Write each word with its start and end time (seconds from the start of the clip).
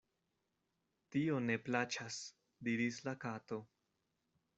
"Tio 1.15 1.35
ne 1.49 1.57
plaĉas," 1.67 2.17
diris 2.69 2.97
la 3.09 3.15
Kato. 3.27 3.61